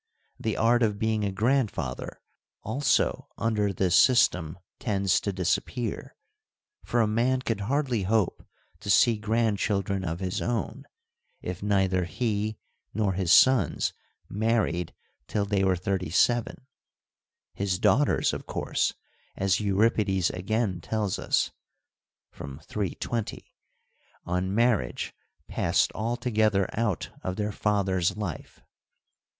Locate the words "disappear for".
5.31-7.01